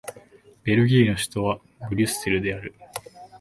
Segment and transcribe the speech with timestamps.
[0.63, 2.73] ベルギーの首都はブリュッセルである